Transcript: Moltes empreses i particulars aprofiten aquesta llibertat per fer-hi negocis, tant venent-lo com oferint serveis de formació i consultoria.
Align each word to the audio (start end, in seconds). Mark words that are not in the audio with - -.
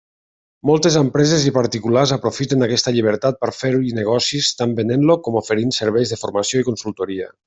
Moltes 0.67 0.95
empreses 1.01 1.43
i 1.49 1.53
particulars 1.57 2.13
aprofiten 2.15 2.67
aquesta 2.67 2.93
llibertat 2.95 3.37
per 3.45 3.51
fer-hi 3.57 3.93
negocis, 4.01 4.49
tant 4.63 4.75
venent-lo 4.83 5.19
com 5.29 5.39
oferint 5.43 5.77
serveis 5.83 6.15
de 6.15 6.19
formació 6.25 6.65
i 6.65 6.71
consultoria. 6.73 7.31